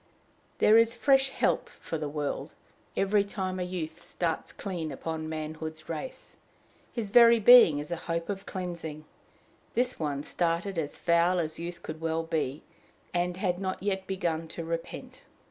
There 0.57 0.79
is 0.79 0.95
fresh 0.95 1.29
help 1.29 1.69
for 1.69 1.99
the 1.99 2.09
world 2.09 2.55
every 2.97 3.23
time 3.23 3.59
a 3.59 3.63
youth 3.63 4.03
starts 4.03 4.51
clean 4.51 4.91
upon 4.91 5.29
manhood's 5.29 5.89
race; 5.89 6.37
his 6.91 7.11
very 7.11 7.39
being 7.39 7.77
is 7.77 7.91
a 7.91 7.97
hope 8.09 8.27
of 8.27 8.47
cleansing: 8.47 9.05
this 9.75 9.99
one 9.99 10.23
started 10.23 10.79
as 10.79 10.97
foul 10.97 11.37
as 11.37 11.59
youth 11.59 11.83
could 11.83 12.01
well 12.01 12.23
be, 12.23 12.63
and 13.13 13.37
had 13.37 13.59
not 13.59 13.83
yet 13.83 14.07
begun 14.07 14.47
to 14.47 14.63
repent. 14.63 15.21